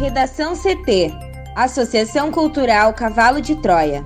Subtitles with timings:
[0.00, 1.12] Redação CT
[1.54, 4.02] Associação Cultural Cavalo de Troia.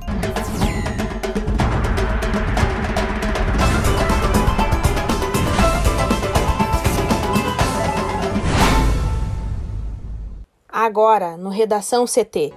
[10.69, 12.53] Agora, no Redação CT.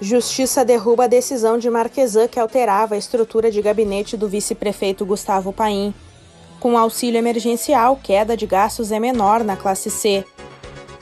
[0.00, 5.52] Justiça derruba a decisão de Marquesan que alterava a estrutura de gabinete do vice-prefeito Gustavo
[5.52, 5.94] Paim.
[6.58, 10.24] Com auxílio emergencial, queda de gastos é menor na classe C.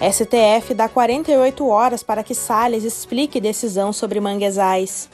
[0.01, 5.11] STF dá 48 horas para que Salles explique decisão sobre manguezais.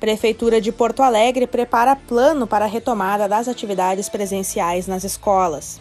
[0.00, 5.78] Prefeitura de Porto Alegre prepara plano para a retomada das atividades presenciais nas escolas.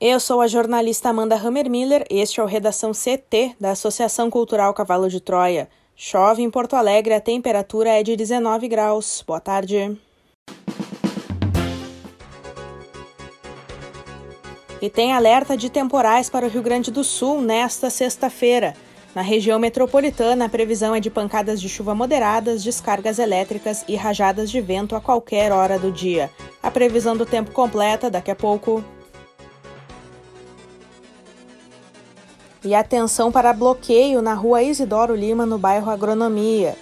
[0.00, 2.06] Eu sou a jornalista Amanda Hammermiller.
[2.08, 5.68] Este é o Redação CT da Associação Cultural Cavalo de Troia.
[5.96, 9.22] Chove em Porto Alegre, a temperatura é de 19 graus.
[9.26, 9.98] Boa tarde.
[14.82, 18.74] E tem alerta de temporais para o Rio Grande do Sul nesta sexta-feira.
[19.14, 24.50] Na região metropolitana, a previsão é de pancadas de chuva moderadas, descargas elétricas e rajadas
[24.50, 26.30] de vento a qualquer hora do dia.
[26.62, 28.82] A previsão do tempo completa daqui a pouco.
[32.64, 36.74] E atenção para bloqueio na rua Isidoro Lima, no bairro Agronomia.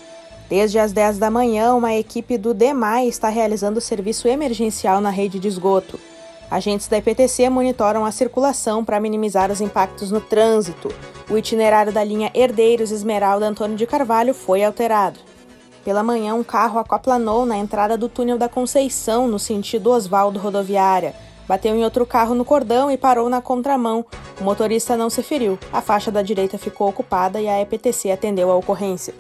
[0.49, 5.39] Desde as 10 da manhã, uma equipe do DEMAI está realizando serviço emergencial na rede
[5.39, 5.99] de esgoto.
[6.51, 10.89] Agentes da IPTC monitoram a circulação para minimizar os impactos no trânsito.
[11.29, 15.21] O itinerário da linha Herdeiros Esmeralda Antônio de Carvalho foi alterado.
[15.85, 21.15] Pela manhã, um carro aquaplanou na entrada do túnel da Conceição, no sentido Oswaldo Rodoviária.
[21.47, 24.05] Bateu em outro carro no cordão e parou na contramão.
[24.41, 25.59] O motorista não se feriu.
[25.73, 29.15] A faixa da direita ficou ocupada e a EPTC atendeu a ocorrência.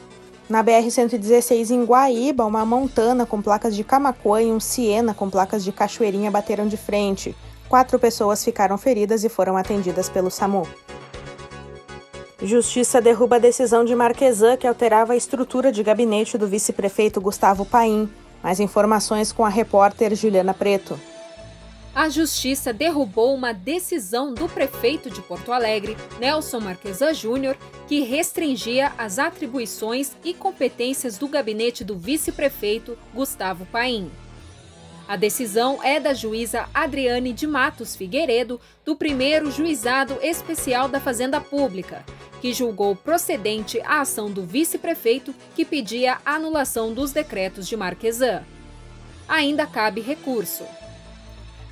[0.48, 5.62] Na BR-116, em Guaíba, uma montana com placas de Camacuã e um Siena com placas
[5.62, 7.36] de Cachoeirinha bateram de frente.
[7.68, 10.66] Quatro pessoas ficaram feridas e foram atendidas pelo SAMU.
[12.42, 17.66] Justiça derruba a decisão de Marquesan que alterava a estrutura de gabinete do vice-prefeito Gustavo
[17.66, 18.08] Paim.
[18.42, 20.98] Mais informações com a repórter Juliana Preto
[21.98, 27.56] a Justiça derrubou uma decisão do prefeito de Porto Alegre, Nelson Marquesan Júnior,
[27.88, 34.12] que restringia as atribuições e competências do gabinete do vice-prefeito Gustavo Paim.
[35.08, 41.40] A decisão é da juíza Adriane de Matos Figueiredo, do primeiro Juizado Especial da Fazenda
[41.40, 42.04] Pública,
[42.40, 48.44] que julgou procedente a ação do vice-prefeito que pedia anulação dos decretos de Marquesan.
[49.26, 50.62] Ainda cabe recurso.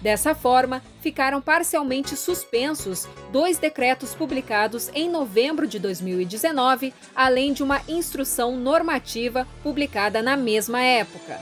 [0.07, 7.83] Dessa forma, ficaram parcialmente suspensos dois decretos publicados em novembro de 2019, além de uma
[7.89, 11.41] instrução normativa publicada na mesma época.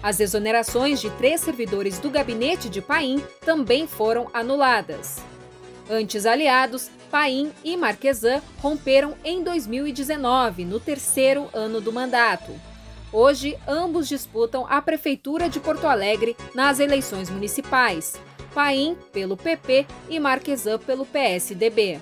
[0.00, 5.18] As exonerações de três servidores do gabinete de Paim também foram anuladas.
[5.90, 12.52] Antes aliados, Paim e Marquesan romperam em 2019, no terceiro ano do mandato.
[13.16, 18.16] Hoje, ambos disputam a Prefeitura de Porto Alegre nas eleições municipais.
[18.52, 22.00] Paim pelo PP e Marquesan pelo PSDB.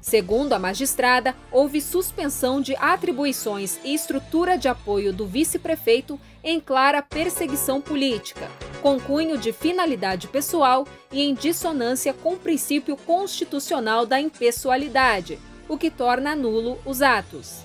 [0.00, 7.02] Segundo a magistrada, houve suspensão de atribuições e estrutura de apoio do vice-prefeito em clara
[7.02, 8.48] perseguição política,
[8.80, 15.76] com cunho de finalidade pessoal e em dissonância com o princípio constitucional da impessoalidade, o
[15.76, 17.63] que torna nulo os atos.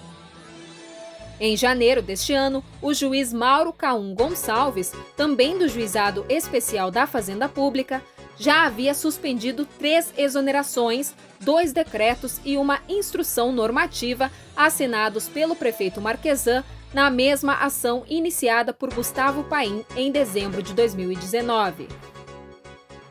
[1.40, 7.48] Em janeiro deste ano, o juiz Mauro Caum Gonçalves, também do Juizado Especial da Fazenda
[7.48, 8.04] Pública,
[8.38, 16.64] já havia suspendido três exonerações, dois decretos e uma instrução normativa assinados pelo prefeito Marquesan
[16.94, 21.88] na mesma ação iniciada por Gustavo Paim em dezembro de 2019.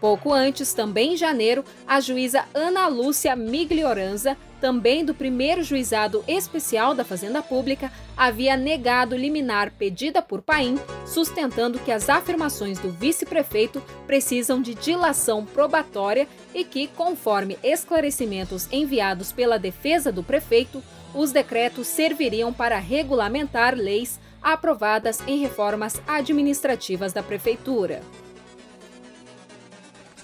[0.00, 6.94] Pouco antes, também em janeiro, a juíza Ana Lúcia Miglioranza, também do primeiro juizado especial
[6.94, 13.82] da Fazenda Pública, havia negado liminar pedida por Paim, sustentando que as afirmações do vice-prefeito
[14.06, 20.82] precisam de dilação probatória e que, conforme esclarecimentos enviados pela defesa do prefeito,
[21.14, 28.02] os decretos serviriam para regulamentar leis aprovadas em reformas administrativas da prefeitura.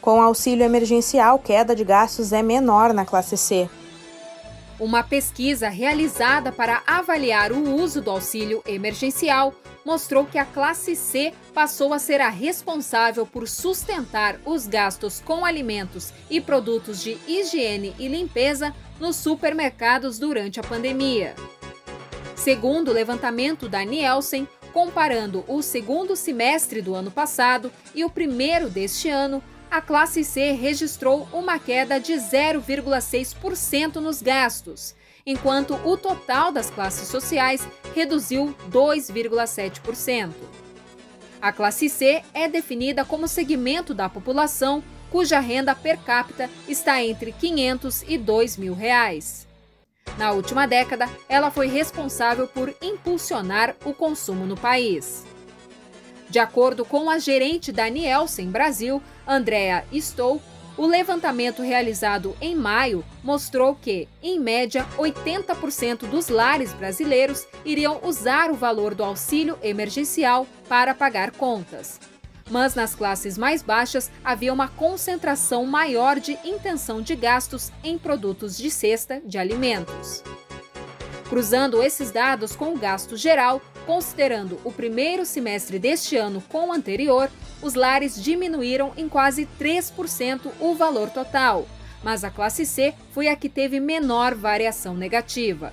[0.00, 3.70] Com auxílio emergencial, queda de gastos é menor na classe C.
[4.78, 9.54] Uma pesquisa realizada para avaliar o uso do auxílio emergencial
[9.84, 15.44] mostrou que a classe C passou a ser a responsável por sustentar os gastos com
[15.44, 21.34] alimentos e produtos de higiene e limpeza nos supermercados durante a pandemia.
[22.34, 28.68] Segundo o levantamento da Nielsen, comparando o segundo semestre do ano passado e o primeiro
[28.68, 29.40] deste ano,
[29.74, 34.94] a classe C registrou uma queda de 0,6% nos gastos,
[35.26, 40.30] enquanto o total das classes sociais reduziu 2,7%.
[41.42, 44.80] A classe C é definida como segmento da população
[45.10, 49.44] cuja renda per capita está entre 500 e 2 mil reais.
[50.16, 55.24] Na última década, ela foi responsável por impulsionar o consumo no país.
[56.30, 60.40] De acordo com a gerente da Nielsen Brasil, Andrea Stoll,
[60.76, 68.50] o levantamento realizado em maio mostrou que, em média, 80% dos lares brasileiros iriam usar
[68.50, 72.00] o valor do auxílio emergencial para pagar contas.
[72.50, 78.56] Mas nas classes mais baixas havia uma concentração maior de intenção de gastos em produtos
[78.56, 80.22] de cesta de alimentos.
[81.28, 86.72] Cruzando esses dados com o gasto geral, considerando o primeiro semestre deste ano com o
[86.72, 87.30] anterior,
[87.62, 91.66] os lares diminuíram em quase 3% o valor total,
[92.02, 95.72] mas a classe C foi a que teve menor variação negativa.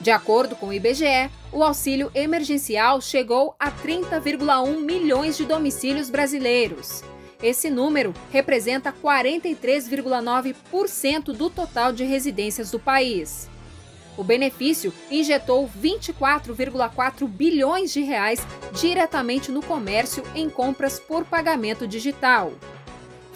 [0.00, 7.04] De acordo com o IBGE, o auxílio emergencial chegou a 30,1 milhões de domicílios brasileiros.
[7.40, 13.48] Esse número representa 43,9% do total de residências do país.
[14.16, 18.40] O benefício injetou 24,4 bilhões de reais
[18.72, 22.52] diretamente no comércio em compras por pagamento digital.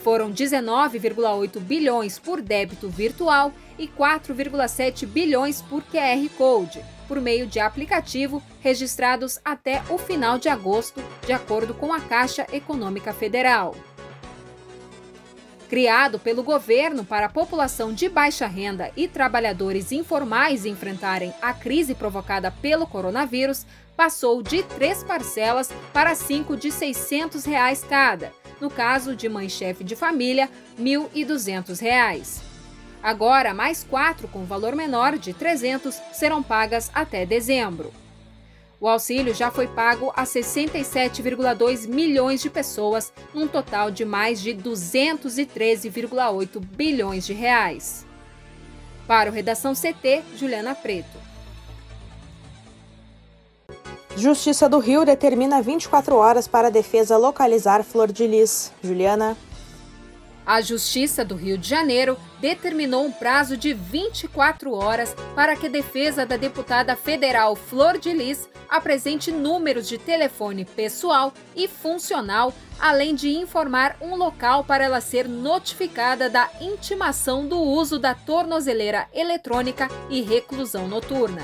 [0.05, 7.59] Foram 19,8 bilhões por débito virtual e 4,7 bilhões por QR Code, por meio de
[7.59, 13.75] aplicativo registrados até o final de agosto, de acordo com a Caixa Econômica Federal.
[15.69, 21.93] Criado pelo governo para a população de baixa renda e trabalhadores informais enfrentarem a crise
[21.95, 23.67] provocada pelo coronavírus,
[23.97, 28.33] passou de três parcelas para cinco de 600 reais cada.
[28.61, 30.49] No caso de mãe-chefe de família,
[30.79, 32.43] R$ 1.200.
[33.03, 37.93] Agora, mais quatro com valor menor de R$ 300 serão pagas até dezembro.
[38.79, 44.55] O auxílio já foi pago a 67,2 milhões de pessoas, num total de mais de
[44.55, 48.05] 213,8 bilhões de reais.
[49.07, 51.25] Para o Redação CT, Juliana Preto.
[54.15, 58.73] Justiça do Rio determina 24 horas para a defesa localizar Flor de Lis.
[58.83, 59.37] Juliana.
[60.47, 65.71] A Justiça do Rio de Janeiro determinou um prazo de 24 horas para que a
[65.71, 73.17] defesa da deputada federal Flor de Lis apresente números de telefone pessoal e funcional, além
[73.17, 79.89] de informar um local para ela ser notificada da intimação do uso da tornozeleira eletrônica
[80.09, 81.43] e reclusão noturna.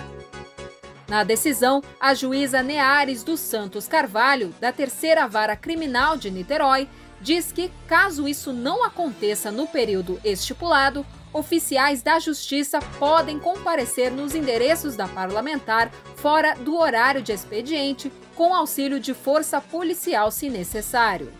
[1.08, 6.88] Na decisão, a juíza Neares dos Santos Carvalho, da Terceira Vara Criminal de Niterói,
[7.22, 14.34] diz que, caso isso não aconteça no período estipulado, oficiais da Justiça podem comparecer nos
[14.34, 21.32] endereços da parlamentar fora do horário de expediente, com auxílio de força policial se necessário.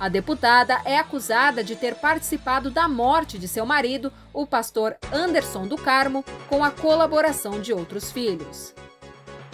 [0.00, 5.68] A deputada é acusada de ter participado da morte de seu marido, o pastor Anderson
[5.68, 8.74] do Carmo, com a colaboração de outros filhos.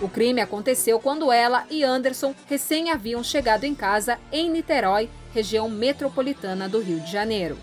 [0.01, 5.69] O crime aconteceu quando ela e Anderson recém haviam chegado em casa em Niterói, região
[5.69, 7.59] metropolitana do Rio de Janeiro.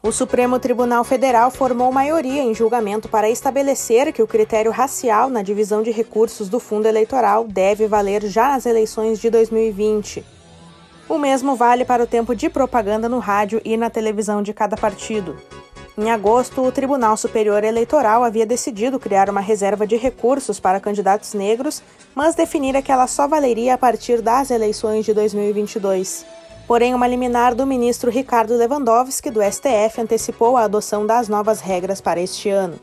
[0.00, 5.42] O Supremo Tribunal Federal formou maioria em julgamento para estabelecer que o critério racial na
[5.42, 10.24] divisão de recursos do fundo eleitoral deve valer já nas eleições de 2020.
[11.08, 14.76] O mesmo vale para o tempo de propaganda no rádio e na televisão de cada
[14.76, 15.36] partido.
[15.96, 21.34] Em agosto, o Tribunal Superior Eleitoral havia decidido criar uma reserva de recursos para candidatos
[21.34, 21.82] negros,
[22.14, 26.24] mas definira que ela só valeria a partir das eleições de 2022.
[26.66, 32.00] Porém, uma liminar do ministro Ricardo Lewandowski, do STF, antecipou a adoção das novas regras
[32.00, 32.80] para este ano.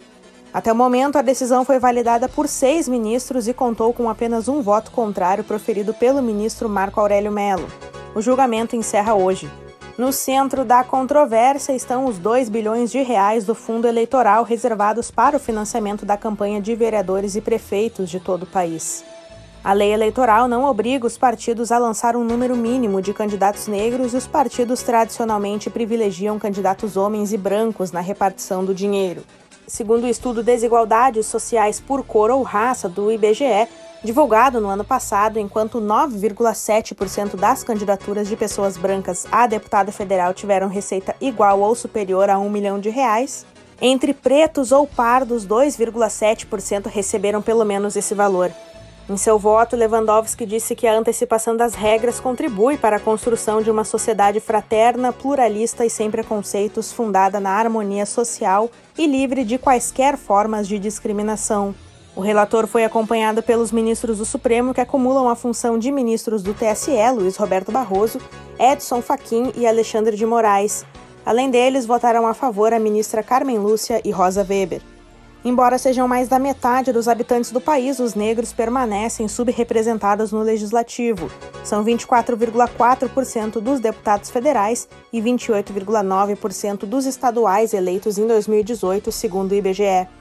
[0.54, 4.62] Até o momento, a decisão foi validada por seis ministros e contou com apenas um
[4.62, 7.68] voto contrário proferido pelo ministro Marco Aurélio Mello.
[8.14, 9.50] O julgamento encerra hoje.
[10.00, 15.36] No centro da controvérsia estão os 2 bilhões de reais do fundo eleitoral reservados para
[15.36, 19.04] o financiamento da campanha de vereadores e prefeitos de todo o país.
[19.62, 24.14] A lei eleitoral não obriga os partidos a lançar um número mínimo de candidatos negros
[24.14, 29.26] e os partidos tradicionalmente privilegiam candidatos homens e brancos na repartição do dinheiro.
[29.68, 33.68] Segundo o estudo Desigualdades Sociais por Cor ou Raça do IBGE,
[34.04, 40.68] divulgado no ano passado, enquanto 9,7% das candidaturas de pessoas brancas a deputada federal tiveram
[40.68, 43.46] receita igual ou superior a um milhão de reais,
[43.82, 48.52] entre pretos ou pardos, 2,7% receberam pelo menos esse valor.
[49.10, 53.72] Em seu voto, Lewandowski disse que a antecipação das regras contribui para a construção de
[53.72, 60.16] uma sociedade fraterna, pluralista e sem preconceitos, fundada na harmonia social e livre de quaisquer
[60.16, 61.74] formas de discriminação.
[62.20, 66.54] O relator foi acompanhado pelos ministros do Supremo que acumulam a função de ministros do
[66.54, 68.20] TSE, Luiz Roberto Barroso,
[68.60, 70.86] Edson Fachin e Alexandre de Moraes.
[71.26, 74.82] Além deles, votaram a favor a ministra Carmen Lúcia e Rosa Weber.
[75.46, 81.32] Embora sejam mais da metade dos habitantes do país, os negros permanecem subrepresentados no legislativo.
[81.64, 90.19] São 24,4% dos deputados federais e 28,9% dos estaduais eleitos em 2018, segundo o IBGE.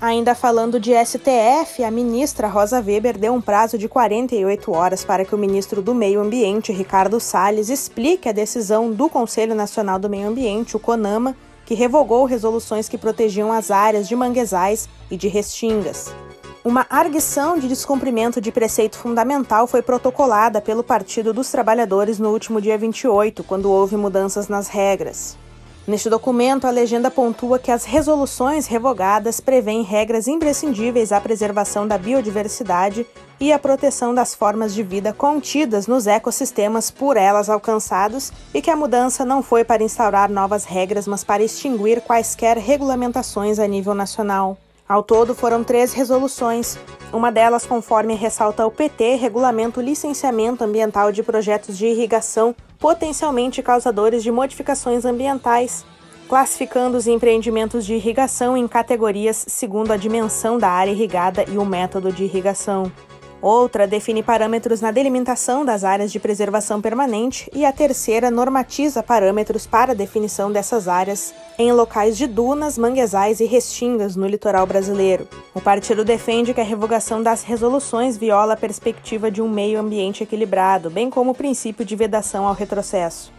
[0.00, 5.24] Ainda falando de STF, a ministra Rosa Weber deu um prazo de 48 horas para
[5.24, 10.08] que o ministro do Meio Ambiente, Ricardo Salles, explique a decisão do Conselho Nacional do
[10.08, 11.36] Meio Ambiente, o CONAMA,
[11.66, 16.14] que revogou resoluções que protegiam as áreas de manguezais e de restingas.
[16.64, 22.60] Uma arguição de descumprimento de preceito fundamental foi protocolada pelo Partido dos Trabalhadores no último
[22.60, 25.36] dia 28, quando houve mudanças nas regras.
[25.88, 31.96] Neste documento, a legenda pontua que as resoluções revogadas prevêem regras imprescindíveis à preservação da
[31.96, 33.06] biodiversidade
[33.40, 38.70] e à proteção das formas de vida contidas nos ecossistemas por elas alcançados e que
[38.70, 43.94] a mudança não foi para instaurar novas regras, mas para extinguir quaisquer regulamentações a nível
[43.94, 44.58] nacional.
[44.88, 46.78] Ao todo, foram três resoluções.
[47.12, 53.62] Uma delas, conforme ressalta o PT, regulamenta o licenciamento ambiental de projetos de irrigação potencialmente
[53.62, 55.84] causadores de modificações ambientais,
[56.26, 61.66] classificando os empreendimentos de irrigação em categorias segundo a dimensão da área irrigada e o
[61.66, 62.90] método de irrigação.
[63.40, 69.64] Outra define parâmetros na delimitação das áreas de preservação permanente e a terceira normatiza parâmetros
[69.64, 75.28] para a definição dessas áreas em locais de dunas, manguezais e restingas no litoral brasileiro.
[75.54, 80.24] O partido defende que a revogação das resoluções viola a perspectiva de um meio ambiente
[80.24, 83.37] equilibrado, bem como o princípio de vedação ao retrocesso.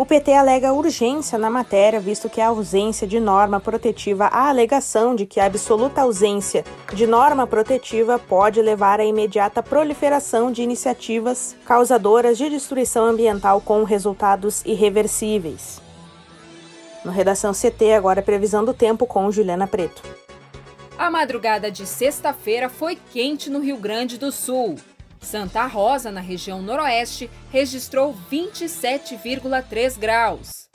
[0.00, 5.14] O PT alega urgência na matéria, visto que a ausência de norma protetiva, a alegação
[5.14, 6.64] de que a absoluta ausência
[6.94, 13.84] de norma protetiva pode levar à imediata proliferação de iniciativas causadoras de destruição ambiental com
[13.84, 15.82] resultados irreversíveis.
[17.04, 20.02] No Redação CT, agora previsão do tempo com Juliana Preto.
[20.96, 24.76] A madrugada de sexta-feira foi quente no Rio Grande do Sul.
[25.20, 30.68] Santa Rosa, na região noroeste, registrou 27,3 graus.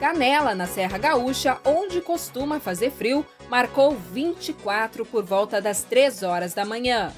[0.00, 6.52] Canela, na Serra Gaúcha, onde costuma fazer frio, marcou 24 por volta das 3 horas
[6.52, 7.12] da manhã.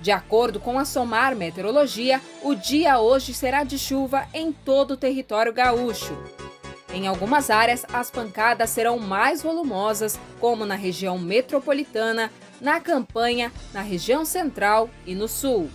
[0.00, 4.96] De acordo com a Somar Meteorologia, o dia hoje será de chuva em todo o
[4.96, 6.16] território gaúcho.
[6.92, 13.82] Em algumas áreas, as pancadas serão mais volumosas, como na região metropolitana, na campanha, na
[13.82, 15.70] região central e no sul.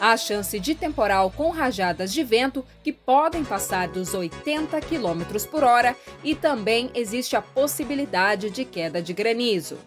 [0.00, 5.62] Há chance de temporal com rajadas de vento que podem passar dos 80 km por
[5.62, 9.78] hora e também existe a possibilidade de queda de granizo.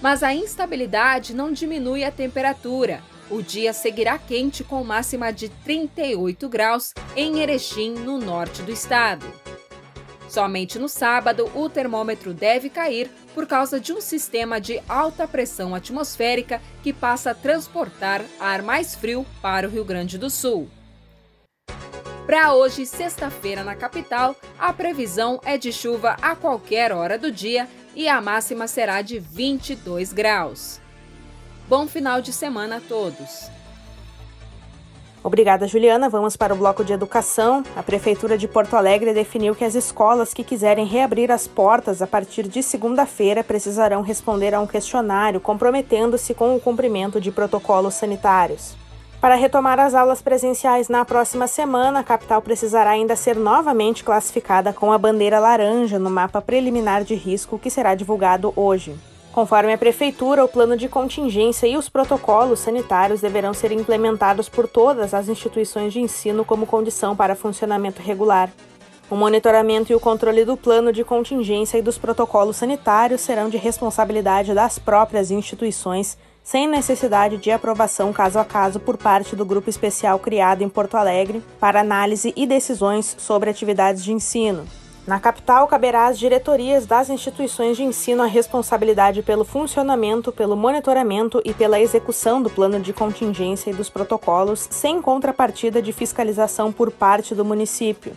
[0.00, 3.02] Mas a instabilidade não diminui a temperatura.
[3.28, 9.26] O dia seguirá quente com máxima de 38 graus em Erechim, no norte do estado.
[10.28, 15.74] Somente no sábado, o termômetro deve cair por causa de um sistema de alta pressão
[15.74, 20.70] atmosférica que passa a transportar ar mais frio para o Rio Grande do Sul.
[22.24, 27.68] Para hoje, sexta-feira, na capital, a previsão é de chuva a qualquer hora do dia
[27.94, 30.80] e a máxima será de 22 graus.
[31.68, 33.55] Bom final de semana a todos!
[35.26, 36.08] Obrigada, Juliana.
[36.08, 37.64] Vamos para o bloco de educação.
[37.74, 42.06] A Prefeitura de Porto Alegre definiu que as escolas que quiserem reabrir as portas a
[42.06, 48.76] partir de segunda-feira precisarão responder a um questionário comprometendo-se com o cumprimento de protocolos sanitários.
[49.20, 54.72] Para retomar as aulas presenciais na próxima semana, a capital precisará ainda ser novamente classificada
[54.72, 58.94] com a bandeira laranja no mapa preliminar de risco que será divulgado hoje.
[59.36, 64.66] Conforme a Prefeitura, o plano de contingência e os protocolos sanitários deverão ser implementados por
[64.66, 68.48] todas as instituições de ensino como condição para funcionamento regular.
[69.10, 73.58] O monitoramento e o controle do plano de contingência e dos protocolos sanitários serão de
[73.58, 79.68] responsabilidade das próprias instituições, sem necessidade de aprovação caso a caso por parte do grupo
[79.68, 84.66] especial criado em Porto Alegre para análise e decisões sobre atividades de ensino.
[85.06, 91.40] Na capital, caberá às diretorias das instituições de ensino a responsabilidade pelo funcionamento, pelo monitoramento
[91.44, 96.90] e pela execução do plano de contingência e dos protocolos, sem contrapartida de fiscalização por
[96.90, 98.16] parte do município.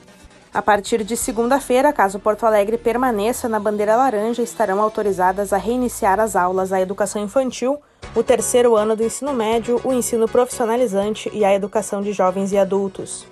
[0.52, 6.20] A partir de segunda-feira, caso Porto Alegre permaneça na bandeira laranja, estarão autorizadas a reiniciar
[6.20, 7.80] as aulas à educação infantil
[8.16, 12.58] o terceiro ano do ensino médio, o ensino profissionalizante e a educação de jovens e
[12.58, 13.28] adultos.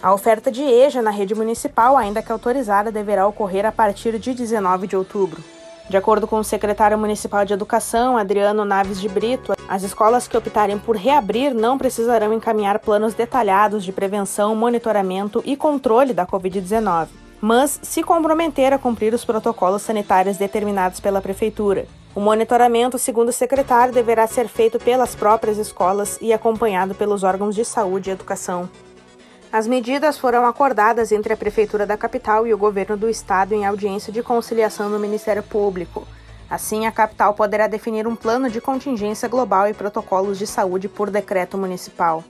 [0.00, 4.32] A oferta de EJA na rede municipal, ainda que autorizada, deverá ocorrer a partir de
[4.32, 5.42] 19 de outubro.
[5.90, 10.36] De acordo com o secretário municipal de Educação, Adriano Naves de Brito, as escolas que
[10.36, 17.08] optarem por reabrir não precisarão encaminhar planos detalhados de prevenção, monitoramento e controle da Covid-19,
[17.40, 21.86] mas se comprometer a cumprir os protocolos sanitários determinados pela Prefeitura.
[22.14, 27.54] O monitoramento, segundo o secretário, deverá ser feito pelas próprias escolas e acompanhado pelos órgãos
[27.54, 28.68] de saúde e educação.
[29.50, 33.64] As medidas foram acordadas entre a Prefeitura da capital e o governo do estado em
[33.64, 36.06] audiência de conciliação no Ministério Público.
[36.50, 41.08] Assim, a capital poderá definir um plano de contingência global e protocolos de saúde por
[41.08, 42.22] decreto municipal.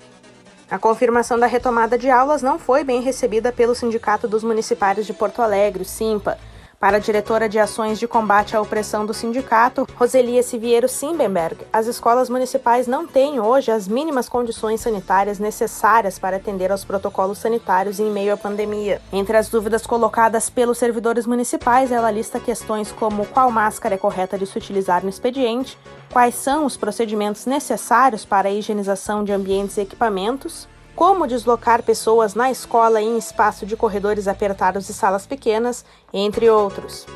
[0.71, 5.13] A confirmação da retomada de aulas não foi bem recebida pelo Sindicato dos Municipários de
[5.13, 6.39] Porto Alegre, SIMPA,
[6.81, 11.89] para a diretora de ações de combate à opressão do sindicato, Roselia Siviero Simbenberg, as
[11.89, 17.99] escolas municipais não têm hoje as mínimas condições sanitárias necessárias para atender aos protocolos sanitários
[17.99, 19.03] em meio à pandemia.
[19.13, 24.39] Entre as dúvidas colocadas pelos servidores municipais, ela lista questões como qual máscara é correta
[24.39, 25.77] de se utilizar no expediente,
[26.13, 30.69] quais são os procedimentos necessários para a higienização de ambientes e equipamentos,
[30.99, 37.07] como deslocar pessoas na escola em espaço de corredores apertados e salas pequenas, entre outros.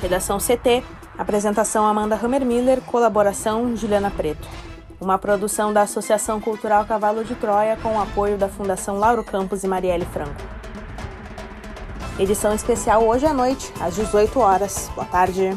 [0.00, 0.82] Redação CT,
[1.18, 4.48] apresentação Amanda Hammermiller, colaboração Juliana Preto.
[4.98, 9.62] Uma produção da Associação Cultural Cavalo de Troia com o apoio da Fundação Lauro Campos
[9.62, 10.40] e Marielle Franco.
[12.18, 14.90] Edição especial hoje à noite, às 18 horas.
[14.94, 15.54] Boa tarde.